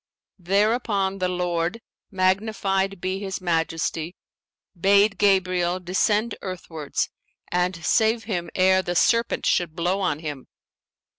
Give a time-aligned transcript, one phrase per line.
[0.39, 4.15] Thereupon the Lord (magnified be His Majesty!)
[4.75, 7.11] bade Gabriel descend earthwards
[7.51, 10.47] and save him ere the serpent should blow on him.